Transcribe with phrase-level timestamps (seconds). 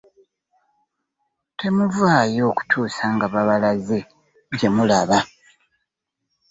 [1.57, 3.99] Temuvaawo okutuusa nga babalaze
[4.57, 5.19] gye mulaba.